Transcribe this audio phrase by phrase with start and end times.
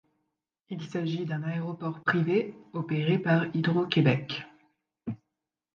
[0.69, 4.47] Il s'agit d'un aéroport privé opéré par Hydro-Québec.